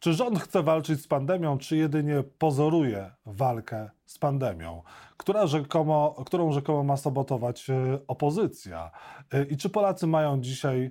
[0.00, 4.82] Czy rząd chce walczyć z pandemią, czy jedynie pozoruje walkę z pandemią,
[5.16, 8.90] która rzekomo, którą rzekomo ma sabotować e, opozycja?
[9.32, 10.90] E, I czy Polacy mają dzisiaj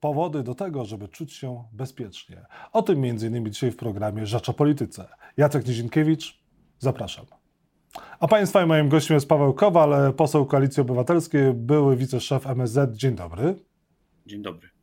[0.00, 2.46] powody do tego, żeby czuć się bezpiecznie?
[2.72, 5.08] O tym innymi dzisiaj w programie Rzecz o Polityce.
[5.36, 6.42] Jacek Nizinkiewicz,
[6.78, 7.26] zapraszam.
[8.20, 12.96] A Państwa i moim gościem jest Paweł Kowal, poseł Koalicji Obywatelskiej, były wiceszef MSZ.
[12.96, 13.54] Dzień dobry.
[14.26, 14.75] Dzień dobry.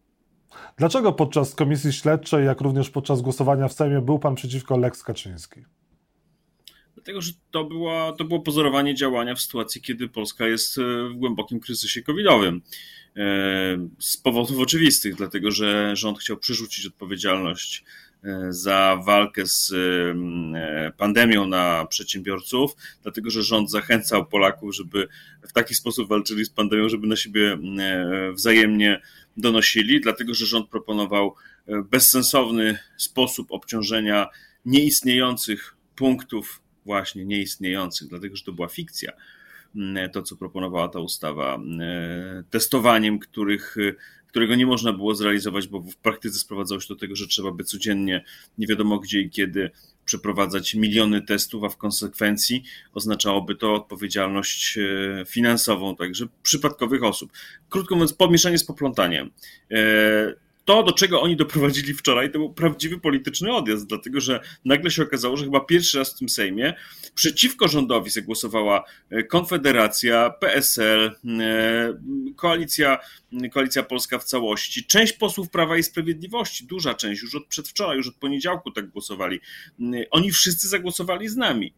[0.78, 5.66] Dlaczego podczas komisji śledczej, jak również podczas głosowania w Sejmie był pan przeciwko Lex Kaczyński?
[6.94, 11.14] Dlatego, że to, było to było pozorowanie działania w sytuacji, kiedy Polska jest e, w
[11.14, 12.62] głębokim kryzysie covidowym.
[13.18, 13.22] E,
[14.00, 17.84] z powodów oczywistych, dlatego że rząd chciał przerzucić odpowiedzialność
[18.50, 19.74] za walkę z
[20.98, 25.08] pandemią na przedsiębiorców, dlatego że rząd zachęcał Polaków, żeby
[25.42, 27.58] w taki sposób walczyli z pandemią, żeby na siebie
[28.34, 29.02] wzajemnie
[29.38, 31.36] donosili, dlatego że rząd proponował
[31.68, 34.28] e, bezsensowny sposób obciążenia
[34.66, 39.12] nieistniejących punktów, właśnie nieistniejących, dlatego że to była fikcja.
[40.14, 43.94] To, co proponowała ta ustawa, e, testowaniem, których, e,
[44.34, 47.64] którego nie można było zrealizować, bo w praktyce sprowadzało się do tego, że trzeba by
[47.64, 48.24] codziennie,
[48.58, 49.72] nie wiadomo gdzie i kiedy,
[50.06, 57.32] przeprowadzać miliony testów, a w konsekwencji oznaczałoby to odpowiedzialność e, finansową także przypadkowych osób.
[57.70, 59.32] Krótko mówiąc, pomieszanie z poplątaniem.
[60.64, 64.92] E, to, do czego oni doprowadzili wczoraj, to był prawdziwy polityczny odjazd, dlatego że nagle
[64.92, 66.74] się okazało, że chyba pierwszy raz w tym Sejmie
[67.16, 71.94] przeciwko rządowi zagłosowała e, Konfederacja, PSL, e,
[72.36, 73.00] Koalicja,
[73.52, 78.08] Koalicja Polska w całości, część posłów Prawa i Sprawiedliwości, duża część, już od przedwczoraj, już
[78.08, 79.40] od poniedziałku tak głosowali.
[80.12, 81.74] Oni wszyscy zagłosowali z nami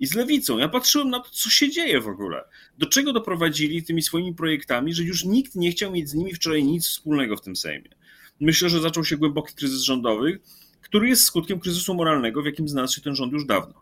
[0.00, 0.58] i z lewicą.
[0.58, 2.44] Ja patrzyłem na to, co się dzieje w ogóle.
[2.78, 6.64] Do czego doprowadzili tymi swoimi projektami, że już nikt nie chciał mieć z nimi wczoraj
[6.64, 7.90] nic wspólnego w tym Sejmie
[8.40, 10.40] myślę, że zaczął się głęboki kryzys rządowy,
[10.80, 13.81] który jest skutkiem kryzysu moralnego, w jakim znalazł się ten rząd już dawno.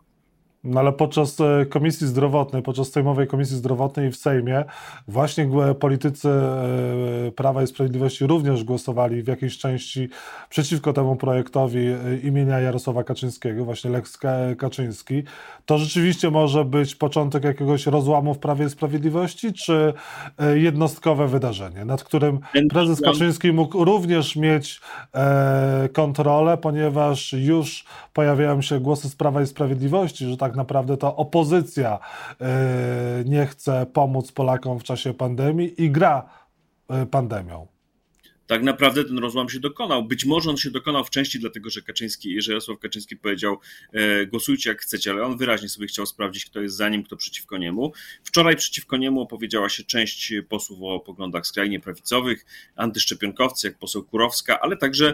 [0.63, 4.65] No ale podczas e, Komisji Zdrowotnej, podczas Sejmowej Komisji Zdrowotnej w Sejmie
[5.07, 5.49] właśnie
[5.79, 10.09] politycy e, Prawa i Sprawiedliwości również głosowali w jakiejś części
[10.49, 14.19] przeciwko temu projektowi e, imienia Jarosława Kaczyńskiego, właśnie Lex
[14.57, 15.23] Kaczyński.
[15.65, 19.93] To rzeczywiście może być początek jakiegoś rozłamu w Prawie i Sprawiedliwości, czy
[20.53, 24.81] jednostkowe wydarzenie, nad którym prezes Kaczyński mógł również mieć
[25.93, 31.15] kontrolę, ponieważ już pojawiają się głosy z Prawa i Sprawiedliwości, że tak tak naprawdę to
[31.15, 31.99] opozycja
[32.41, 32.45] e,
[33.25, 36.29] nie chce pomóc Polakom w czasie pandemii i gra
[36.89, 37.67] e, pandemią
[38.51, 40.03] tak naprawdę ten rozłam się dokonał.
[40.03, 43.57] Być może on się dokonał w części dlatego, że Kaczyński, że Jarosław Kaczyński powiedział
[43.93, 47.15] e, głosujcie jak chcecie, ale on wyraźnie sobie chciał sprawdzić, kto jest za nim, kto
[47.15, 47.93] przeciwko niemu.
[48.23, 52.45] Wczoraj przeciwko niemu opowiedziała się część posłów o poglądach skrajnie prawicowych,
[52.75, 55.13] antyszczepionkowcy, jak poseł Kurowska, ale także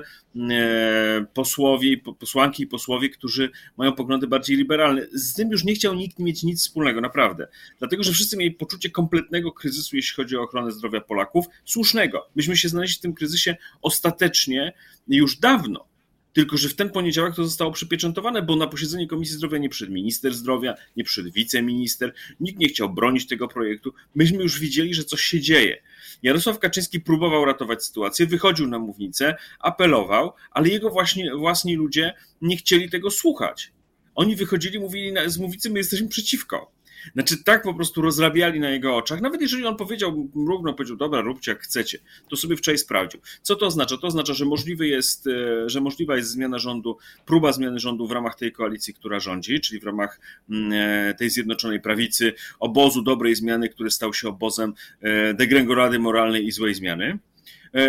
[0.49, 5.07] e, posłowie, posłanki i posłowie, którzy mają poglądy bardziej liberalne.
[5.13, 7.47] Z tym już nie chciał nikt mieć nic wspólnego, naprawdę.
[7.79, 11.45] Dlatego, że wszyscy mieli poczucie kompletnego kryzysu, jeśli chodzi o ochronę zdrowia Polaków.
[11.65, 12.29] Słusznego.
[12.35, 14.73] Myśmy się znaleźli w tym kryzysie kryzysie ostatecznie
[15.07, 15.87] już dawno.
[16.33, 19.91] Tylko, że w ten poniedziałek to zostało przypieczętowane, bo na posiedzenie Komisji Zdrowia nie przyszedł
[19.91, 23.93] minister zdrowia, nie przyszedł wiceminister, nikt nie chciał bronić tego projektu.
[24.15, 25.81] Myśmy już widzieli, że coś się dzieje.
[26.23, 32.57] Jarosław Kaczyński próbował ratować sytuację, wychodził na mównicę, apelował, ale jego właśnie własni ludzie nie
[32.57, 33.71] chcieli tego słuchać.
[34.15, 36.76] Oni wychodzili, mówili z mównicy, my jesteśmy przeciwko.
[37.13, 39.21] Znaczy tak po prostu rozrabiali na jego oczach.
[39.21, 41.99] Nawet jeżeli on powiedział, równo powiedział, dobra, róbcie jak chcecie,
[42.29, 43.21] to sobie wczoraj sprawdził.
[43.41, 43.97] Co to oznacza?
[43.97, 48.11] To oznacza, że możliwy jest, e, że możliwa jest zmiana rządu, próba zmiany rządu w
[48.11, 50.19] ramach tej koalicji, która rządzi, czyli w ramach
[50.49, 56.47] mm, e, tej zjednoczonej prawicy, obozu dobrej zmiany, który stał się obozem e, degrengolady moralnej
[56.47, 57.19] i złej zmiany.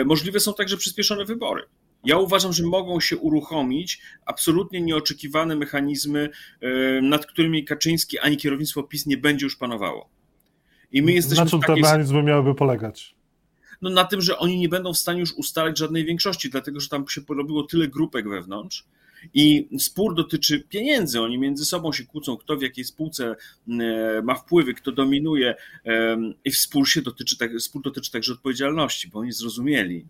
[0.05, 1.63] Możliwe są także przyspieszone wybory.
[2.09, 6.29] Ja uważam, że mogą się uruchomić absolutnie nieoczekiwane mechanizmy,
[7.03, 10.09] nad którymi Kaczyński ani kierownictwo PiS nie będzie już panowało.
[10.93, 11.75] I my jesteśmy na czym takiej...
[11.75, 13.15] te mechanizmy miałyby polegać?
[13.83, 16.89] No na tym, że oni nie będą w stanie już ustalać żadnej większości, dlatego że
[16.89, 18.85] tam się porobiło tyle grupek wewnątrz.
[19.35, 21.21] I spór dotyczy pieniędzy.
[21.21, 23.37] Oni między sobą się kłócą, kto w jakiej spółce
[24.23, 25.55] ma wpływy, kto dominuje.
[26.45, 30.07] I spór się dotyczy, tak, spór dotyczy także odpowiedzialności, bo oni zrozumieli,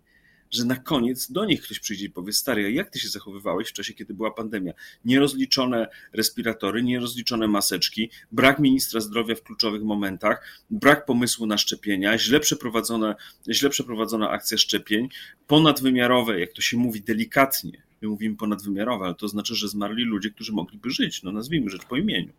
[0.51, 3.69] że na koniec do nich ktoś przyjdzie i powie, stary, a jak ty się zachowywałeś
[3.69, 4.73] w czasie, kiedy była pandemia?
[5.05, 12.41] Nierozliczone respiratory, nierozliczone maseczki, brak ministra zdrowia w kluczowych momentach, brak pomysłu na szczepienia, źle
[12.41, 13.15] przeprowadzona,
[13.51, 15.09] źle przeprowadzona akcja szczepień,
[15.47, 20.31] ponadwymiarowe, jak to się mówi delikatnie, my mówimy ponadwymiarowe, ale to znaczy, że zmarli ludzie,
[20.31, 22.33] którzy mogliby żyć, no nazwijmy rzecz po imieniu.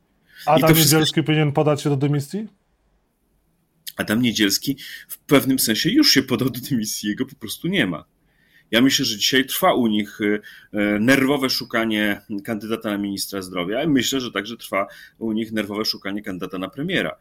[0.45, 1.23] Adam Niedzielski wszystko...
[1.23, 2.47] powinien podać się do dymisji?
[3.99, 8.05] Adam Niedzielski w pewnym sensie już się podał do dymisji, jego po prostu nie ma.
[8.71, 10.19] Ja myślę, że dzisiaj trwa u nich
[10.99, 14.87] nerwowe szukanie kandydata na ministra zdrowia i myślę, że także trwa
[15.17, 17.15] u nich nerwowe szukanie kandydata na premiera.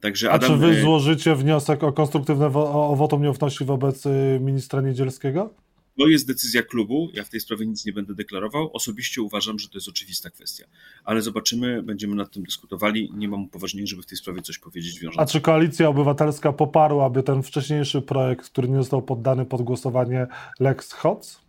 [0.00, 0.52] Także Adam...
[0.52, 4.04] A czy wy złożycie wniosek o konstruktywne wo o wotum nieufności wobec
[4.40, 5.54] ministra Niedzielskiego?
[5.98, 7.10] To jest decyzja klubu.
[7.12, 8.70] Ja w tej sprawie nic nie będę deklarował.
[8.72, 10.66] Osobiście uważam, że to jest oczywista kwestia.
[11.04, 13.12] Ale zobaczymy, będziemy nad tym dyskutowali.
[13.14, 15.22] Nie mam upoważnienia, żeby w tej sprawie coś powiedzieć wiążące.
[15.22, 20.26] A czy koalicja obywatelska poparłaby ten wcześniejszy projekt, który nie został poddany pod głosowanie
[20.60, 21.40] Lex Hoc?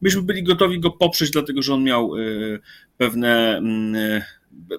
[0.00, 2.60] Myśmy byli gotowi go poprzeć, dlatego że on miał y,
[2.96, 4.22] pewne mm, y,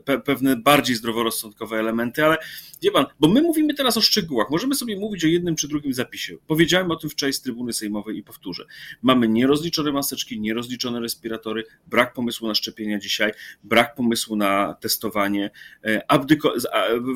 [0.06, 2.38] pe, pewne bardziej zdroworozsądkowe elementy, ale
[2.82, 5.94] wie pan, bo my mówimy teraz o szczegółach, możemy sobie mówić o jednym czy drugim
[5.94, 6.38] zapisie.
[6.48, 8.66] Powiedziałem o tym wczoraj z trybuny sejmowej i powtórzę.
[9.02, 13.32] Mamy nierozliczone maseczki, nierozliczone respiratory, brak pomysłu na szczepienia dzisiaj,
[13.64, 15.52] brak pomysłu na testowanie,
[15.86, 16.54] e, abdyko,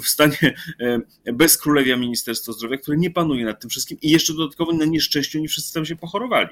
[0.03, 0.55] w stanie
[1.25, 4.85] e, bez królewia Ministerstwo Zdrowia, które nie panuje nad tym wszystkim i jeszcze dodatkowo na
[4.85, 6.49] nieszczęściu oni wszyscy tam się pochorowali.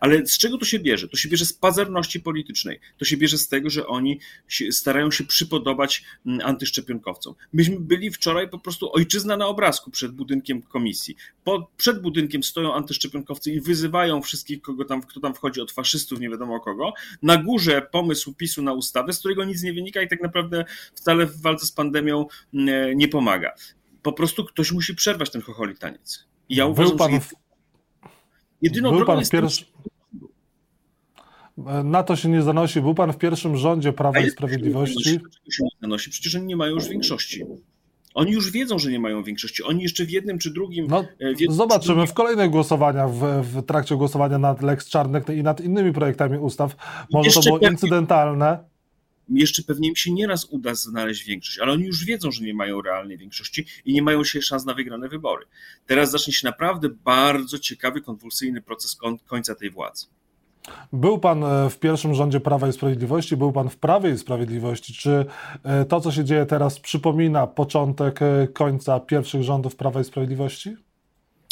[0.00, 1.08] Ale z czego to się bierze?
[1.08, 2.80] To się bierze z pazerności politycznej.
[2.98, 7.34] To się bierze z tego, że oni się, starają się przypodobać mm, antyszczepionkowcom.
[7.52, 11.16] Myśmy byli wczoraj po prostu ojczyzna na obrazku przed budynkiem komisji.
[11.44, 16.20] Po, przed budynkiem stoją antyszczepionkowcy i wyzywają wszystkich, kogo tam, kto tam wchodzi, od faszystów,
[16.20, 16.92] nie wiadomo kogo.
[17.22, 21.26] Na górze pomysł PiSu na ustawę, z którego nic nie wynika i tak naprawdę wcale
[21.26, 23.52] w walce z pandemią mm, nie pomaga.
[24.02, 26.26] Po prostu ktoś musi przerwać ten chocholi taniec.
[26.48, 27.20] I ja uważam, Był pan że
[28.64, 29.66] Jedyną Był pan w pierwszym...
[31.84, 32.80] Na to się nie zanosi.
[32.80, 35.10] Był pan w pierwszym rządzie Prawa i Sprawiedliwości.
[35.50, 36.10] się nie zanosi?
[36.10, 37.44] Przecież oni nie mają już większości.
[38.14, 39.62] Oni już wiedzą, że nie mają większości.
[39.62, 40.86] Oni jeszcze w jednym czy drugim.
[40.86, 42.06] No, e, jednym, zobaczymy drugim...
[42.06, 46.76] w kolejnych głosowaniach, w, w, trakcie głosowania nad Lex Czarnek i nad innymi projektami ustaw.
[47.12, 48.73] Może to było pewnie, incydentalne.
[49.28, 52.82] Jeszcze pewnie im się nieraz uda znaleźć większość, ale oni już wiedzą, że nie mają
[52.82, 55.46] realnej większości i nie mają się szans na wygrane wybory.
[55.86, 60.06] Teraz zacznie się naprawdę bardzo ciekawy, konwulsyjny proces końca tej władzy.
[60.92, 64.94] Był pan e, w pierwszym rządzie Prawa i Sprawiedliwości, był pan w Prawie i Sprawiedliwości.
[64.94, 65.26] Czy
[65.62, 70.76] e, to, co się dzieje teraz, przypomina początek e, końca pierwszych rządów Prawa i Sprawiedliwości?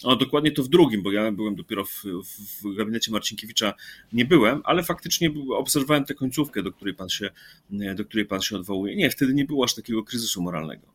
[0.04, 3.74] O, dokładnie to w drugim, bo ja byłem dopiero w, w, gabinecie Marcinkiewicza,
[4.12, 7.30] nie byłem, ale faktycznie obserwowałem tę końcówkę, do której, pan się,
[7.70, 8.96] do której pan się odwołuje.
[8.96, 10.86] Nie, wtedy nie było aż takiego kryzysu moralnego.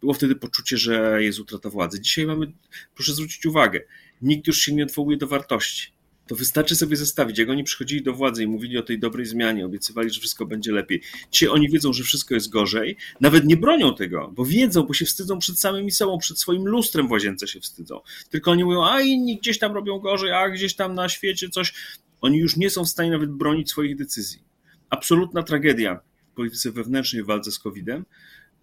[0.00, 2.00] Było wtedy poczucie, że jest utrata władzy.
[2.00, 2.52] Dzisiaj mamy,
[2.94, 3.80] proszę zwrócić uwagę,
[4.22, 5.92] nikt już się nie odwołuje do wartości
[6.30, 7.38] to wystarczy sobie zestawić.
[7.38, 10.72] Jak oni przychodzili do władzy i mówili o tej dobrej zmianie, obiecywali, że wszystko będzie
[10.72, 11.02] lepiej.
[11.30, 15.04] Dzisiaj oni wiedzą, że wszystko jest gorzej, nawet nie bronią tego, bo wiedzą, bo się
[15.04, 18.00] wstydzą przed samymi sobą, przed swoim lustrem w łazience się wstydzą.
[18.30, 21.74] Tylko oni mówią, a inni gdzieś tam robią gorzej, a gdzieś tam na świecie coś.
[22.20, 24.42] Oni już nie są w stanie nawet bronić swoich decyzji.
[24.90, 26.00] Absolutna tragedia
[26.32, 28.04] w polityce wewnętrznej w walce z COVID-em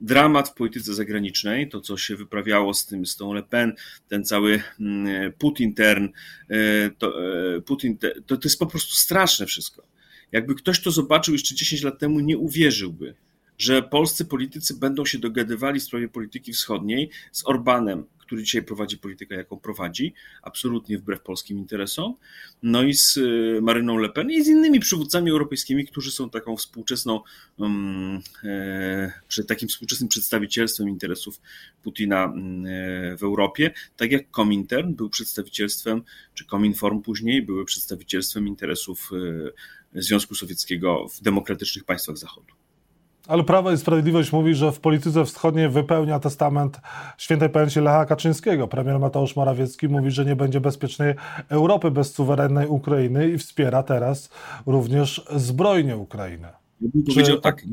[0.02, 3.74] dramat w polityce zagranicznej, to co się wyprawiało z tym, z tą Le Pen,
[4.08, 6.06] ten cały mm, Putin turn,
[6.50, 7.14] e, to,
[7.56, 9.88] e, Putin, to, to jest po prostu straszne wszystko.
[10.32, 13.16] Jakby ktoś to zobaczył jeszcze 10 lat temu, nie uwierzyłby,
[13.58, 18.98] że polscy politycy będą się dogadywali w sprawie polityki wschodniej z Orbanem, który dzisiaj prowadzi
[18.98, 22.16] politykę, jaką prowadzi, absolutnie wbrew polskim interesom,
[22.64, 26.58] no i z y, Maryną Le Pen i z innymi przywódcami europejskimi, którzy są taką
[26.58, 27.22] współczesną,
[27.58, 31.42] um, e, takim współczesnym przedstawicielstwem interesów
[31.84, 36.02] Putina mm, e, w Europie, tak jak Komintern był przedstawicielstwem,
[36.34, 39.12] czy Kominform później były przedstawicielstwem interesów
[39.96, 42.67] e, Związku Sowieckiego w demokratycznych państwach Zachodu.
[43.28, 46.78] Ale Prawo i Sprawiedliwość mówi, że w polityce wschodniej wypełnia testament
[47.18, 48.68] świętej pamięci Lecha Kaczyńskiego.
[48.68, 51.14] Premier Mateusz Morawiecki mówi, że nie będzie bezpiecznej
[51.50, 54.30] Europy bez suwerennej Ukrainy i wspiera teraz
[54.66, 56.54] również zbrojnie Ukrainę.
[56.82, 57.12] Ja bym Czy...
[57.12, 57.64] powiedział tak,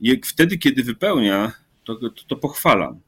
[0.00, 1.52] jak wtedy, kiedy wypełnia,
[1.84, 3.00] to, to, to pochwalam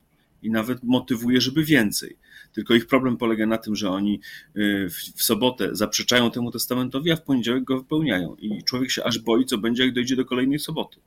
[0.43, 2.17] i nawet motywuje, żeby więcej.
[2.53, 4.21] Tylko ich problem polega na tym, że oni
[4.57, 8.37] y, w, w sobotę zaprzeczają temu testamentowi, a w poniedziałek go wypełniają.
[8.37, 11.01] I człowiek się aż boi, co będzie, jak dojdzie do kolejnej soboty.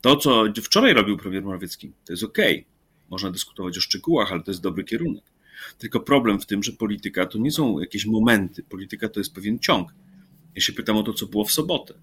[0.00, 2.38] To, co wczoraj robił premier Morawiecki, to jest ok.
[3.10, 5.24] Można dyskutować o szczegółach, ale to jest dobry kierunek.
[5.78, 9.58] Tylko problem w tym, że polityka to nie są jakieś momenty, polityka to jest pewien
[9.58, 9.94] ciąg.
[10.54, 11.94] Ja się pytam o to, co było w sobotę.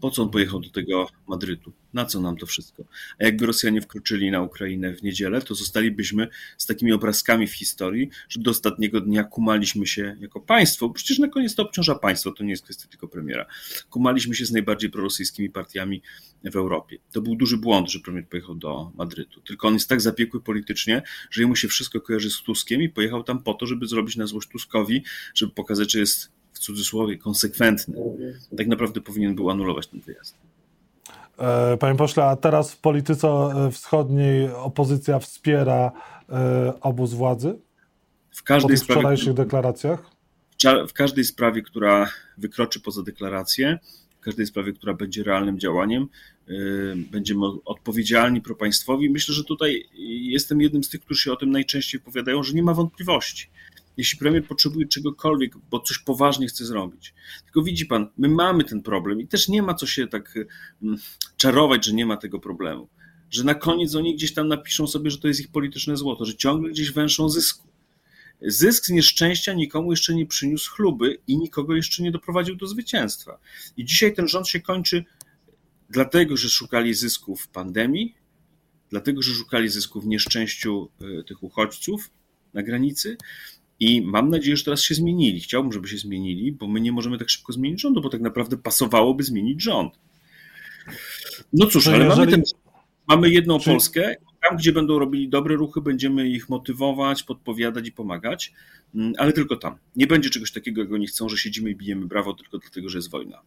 [0.00, 1.72] Po co on pojechał do tego Madrytu?
[1.92, 2.84] Na co nam to wszystko?
[3.18, 6.28] A jakby Rosjanie wkroczyli na Ukrainę w niedzielę, to zostalibyśmy
[6.58, 11.28] z takimi obrazkami w historii, że do ostatniego dnia kumaliśmy się jako państwo, przecież na
[11.28, 13.46] koniec to obciąża państwo, to nie jest kwestia tylko premiera.
[13.90, 16.02] Kumaliśmy się z najbardziej prorosyjskimi partiami
[16.44, 16.98] w Europie.
[17.12, 19.40] To był duży błąd, że premier pojechał do Madrytu.
[19.40, 23.24] Tylko on jest tak zapiekły politycznie, że jemu się wszystko kojarzy z Tuskiem i pojechał
[23.24, 25.04] tam po to, żeby zrobić na złość Tuskowi,
[25.34, 27.96] żeby pokazać, że jest w cudzysłowie konsekwentny.
[28.56, 30.36] Tak naprawdę powinien był anulować ten wyjazd.
[31.40, 35.92] E, panie pośle, a teraz w polityce e, wschodniej opozycja wspiera
[36.28, 37.58] e, obóz władzy?
[38.30, 40.10] W każdej po wczorajszych deklaracjach?
[40.88, 43.78] w każdej sprawie, która wykroczy poza deklarację,
[44.20, 46.08] w każdej sprawie, która będzie realnym działaniem,
[47.10, 49.10] będziemy odpowiedzialni propaństwowi.
[49.10, 49.88] Myślę, że tutaj
[50.20, 53.50] jestem jednym z tych, którzy się o tym najczęściej powiadają, że nie ma wątpliwości.
[54.00, 57.14] Jeśli premier potrzebuje czegokolwiek, bo coś poważnie chce zrobić.
[57.44, 60.34] Tylko widzi pan, my mamy ten problem i też nie ma co się tak
[60.82, 60.96] mm,
[61.36, 62.88] czarować, że nie ma tego problemu.
[63.30, 66.36] Że na koniec oni gdzieś tam napiszą sobie, że to jest ich polityczne złoto, że
[66.36, 67.68] ciągle gdzieś węszą zysku.
[68.42, 73.38] Zysk z nieszczęścia nikomu jeszcze nie przyniósł chluby i nikogo jeszcze nie doprowadził do zwycięstwa.
[73.76, 75.04] I dzisiaj ten rząd się kończy
[75.90, 78.14] dlatego, że szukali zysku w pandemii,
[78.90, 80.90] dlatego, że szukali zysku w nieszczęściu
[81.20, 82.10] e, tych uchodźców
[82.54, 83.16] na granicy.
[83.80, 85.40] I mam nadzieję, że teraz się zmienili.
[85.40, 88.56] Chciałbym, żeby się zmienili, bo my nie możemy tak szybko zmienić rządu, bo tak naprawdę
[88.56, 89.98] pasowałoby zmienić rząd.
[91.52, 92.18] No cóż, ale jeżeli...
[92.18, 92.42] mamy, ten,
[93.08, 93.60] mamy jedną.
[93.60, 94.16] Polskę
[94.48, 98.52] tam, gdzie będą robili dobre ruchy, będziemy ich motywować, podpowiadać i pomagać,
[98.94, 99.76] mm, ale tylko tam.
[99.96, 102.98] Nie będzie czegoś takiego, jak oni chcą, że siedzimy i bijemy brawo tylko dlatego, że
[102.98, 103.42] jest wojna.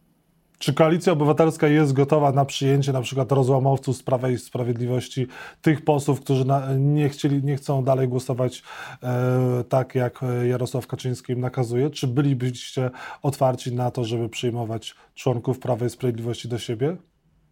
[0.58, 5.26] Czy koalicja obywatelska jest gotowa na przyjęcie na przykład rozłamowców z Prawa i Sprawiedliwości,
[5.62, 8.62] tych posłów, którzy na, nie, chcieli, nie chcą dalej głosować
[9.02, 11.90] e, tak, jak Jarosław Kaczyński im nakazuje?
[11.90, 12.90] Czy bylibyście
[13.22, 16.96] otwarci na to, żeby przyjmować członków Prawa i Sprawiedliwości do siebie?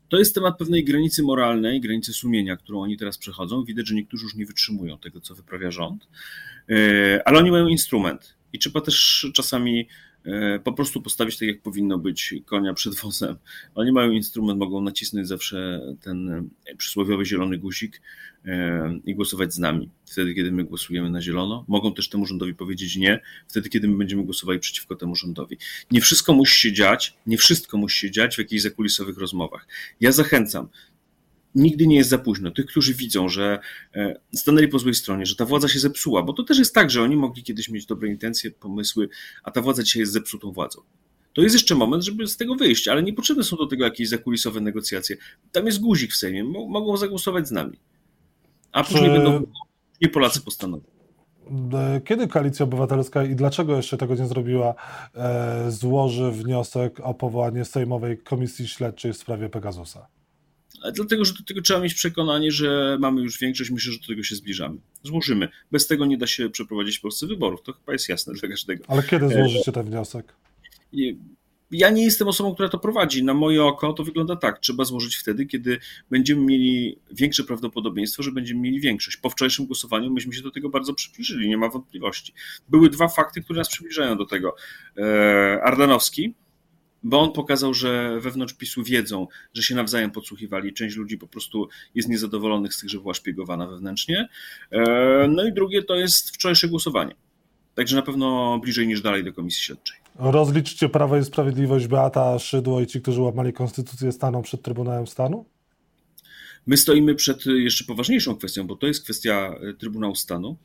[0.09, 3.64] To jest temat pewnej granicy moralnej, granicy sumienia, którą oni teraz przechodzą.
[3.64, 6.09] Widać, że niektórzy już nie wytrzymują tego, co wyprawia rząd,
[6.68, 10.12] e, ale oni mają instrument i trzeba też czasami E,
[10.64, 13.37] po prostu postawić tak, jak powinno być konia przed wozem.
[13.75, 18.02] Oni mają instrument, mogą nacisnąć zawsze ten przysłowiowy zielony guzik
[18.45, 21.64] e, i głosować z nami, wtedy, kiedy my głosujemy na zielono.
[21.69, 25.57] Mogą też temu rządowi powiedzieć nie, wtedy, kiedy my będziemy głosowali przeciwko temu rządowi.
[25.91, 29.67] Nie wszystko musi się dziać, nie wszystko musi się dziać w jakichś zakulisowych rozmowach.
[30.00, 30.69] Ja zachęcam,
[31.54, 32.50] nigdy nie jest za późno.
[32.50, 33.59] Tych, którzy widzą, że
[33.94, 36.90] e, stanęli po złej stronie, że ta władza się zepsuła, bo to też jest tak,
[36.90, 39.09] że oni mogli kiedyś mieć dobre intencje, pomysły,
[39.42, 40.80] a ta władza dzisiaj jest zepsutą władzą.
[41.32, 44.09] To jest jeszcze moment, żeby z tego wyjść, ale nie potrzebne są do tego jakieś
[44.09, 45.16] zakulisowe negocjacje.
[45.52, 47.78] Tam jest guzik w Sejmie, mogą zagłosować z nami.
[48.73, 49.11] A później Czy...
[49.11, 49.47] będą
[50.02, 50.85] nie Polacy postanowią.
[51.75, 54.75] E, kiedy Koalicja Obywatelska i dlaczego jeszcze tego nie zrobiła,
[55.14, 60.06] e, złoży wniosek o powołanie Sejmowej Komisji Śledczej w sprawie Pegasusa?
[60.95, 64.23] Dlatego, że do tego trzeba mieć przekonanie, że mamy już większość, myślę, że do tego
[64.23, 64.79] się zbliżamy.
[65.03, 65.49] Złożymy.
[65.73, 68.85] Bez tego nie da się przeprowadzić w Polsce wyborów, to chyba jest jasne dla każdego.
[68.89, 70.35] Ale kiedy złożycie ten wniosek?
[71.71, 73.25] Ja nie jestem osobą, która to prowadzi.
[73.25, 74.59] Na moje oko to wygląda tak.
[74.59, 75.79] Trzeba złożyć wtedy, kiedy
[76.11, 79.17] będziemy mieli większe prawdopodobieństwo, że będziemy mieli większość.
[79.17, 82.33] Po wczorajszym głosowaniu myśmy się do tego bardzo przybliżyli, nie ma wątpliwości.
[82.69, 84.55] Były dwa fakty, które nas przybliżają do tego.
[84.99, 86.35] E, Ardanowski,
[87.02, 90.73] bo on pokazał, że wewnątrz PiSu wiedzą, że się nawzajem podsłuchiwali.
[90.73, 94.28] Część ludzi po prostu jest niezadowolonych z tych, że była szpiegowana wewnętrznie.
[94.71, 97.14] E, no i drugie to jest wczorajsze głosowanie.
[97.75, 99.97] Także na pewno bliżej niż dalej do komisji śledczej.
[100.18, 105.44] Rozliczcie Prawo i Sprawiedliwość, Beata Szydło i ci, którzy łamali konstytucję, staną przed Trybunałem Stanu?
[106.66, 110.56] My stoimy przed jeszcze poważniejszą kwestią, bo to jest kwestia Trybunału Stanu,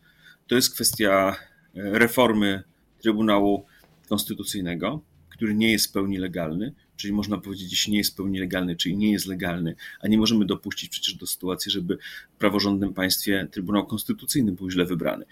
[0.48, 1.36] to jest kwestia
[1.74, 2.64] reformy
[3.02, 3.66] Trybunału
[4.10, 5.02] Konstytucyjnego
[5.38, 8.76] który nie jest w pełni legalny, czyli można powiedzieć, jeśli nie jest w pełni legalny,
[8.76, 11.98] czyli nie jest legalny, a nie możemy dopuścić przecież do sytuacji, żeby
[12.36, 15.26] w praworządnym państwie Trybunał Konstytucyjny był źle wybrany.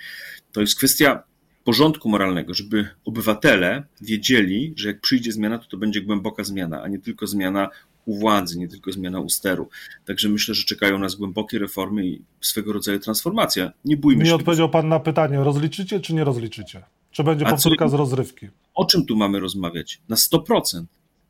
[0.51, 1.23] To jest kwestia
[1.63, 6.87] porządku moralnego, żeby obywatele wiedzieli, że jak przyjdzie zmiana, to to będzie głęboka zmiana, a
[6.87, 7.69] nie tylko zmiana
[8.05, 9.69] u władzy, nie tylko zmiana u steru.
[10.05, 13.71] Także myślę, że czekają nas głębokie reformy i swego rodzaju transformacja.
[13.85, 14.31] Nie bójmy nie się.
[14.31, 16.83] Nie odpowiedział Pan na pytanie, rozliczycie czy nie rozliczycie?
[17.11, 18.47] Czy będzie powtórka z rozrywki?
[18.75, 20.01] O czym tu mamy rozmawiać?
[20.09, 20.85] Na 100%.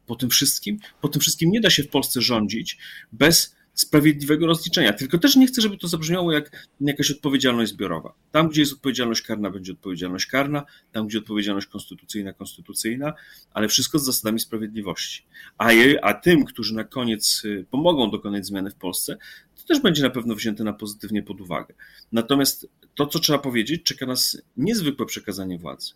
[0.05, 2.77] Po tym wszystkim, po tym wszystkim nie da się w Polsce rządzić
[3.11, 4.93] bez sprawiedliwego rozliczenia.
[4.93, 8.13] Tylko też nie chcę, żeby to zabrzmiało jak jakaś odpowiedzialność zbiorowa.
[8.31, 13.13] Tam, gdzie jest odpowiedzialność karna, będzie odpowiedzialność karna, tam, gdzie odpowiedzialność konstytucyjna, konstytucyjna,
[13.53, 15.25] ale wszystko z zasadami sprawiedliwości.
[15.57, 19.17] A, je, a tym, którzy na koniec y, pomogą dokonać zmiany w Polsce,
[19.55, 21.73] to też będzie na pewno wzięte na pozytywnie pod uwagę.
[22.11, 25.93] Natomiast to, co trzeba powiedzieć, czeka nas niezwykłe przekazanie władzy.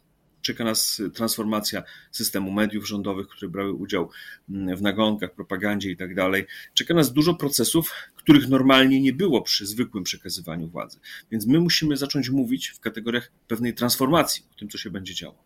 [0.49, 4.09] Czeka nas transformacja systemu mediów rządowych, które brały udział
[4.49, 6.45] mm, w nagonkach, propagandzie i tak dalej.
[6.73, 10.99] Czeka nas dużo procesów, których normalnie nie było przy zwykłym przekazywaniu władzy.
[11.31, 15.43] Więc my musimy zacząć mówić w kategoriach pewnej transformacji, o tym, co się będzie działo.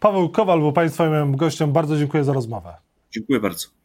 [0.00, 1.72] Paweł Kowal był Państwa moim gościem.
[1.72, 2.74] Bardzo dziękuję za rozmowę.
[3.10, 3.75] Dziękuję bardzo.